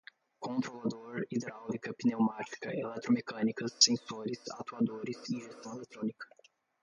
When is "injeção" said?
5.29-5.75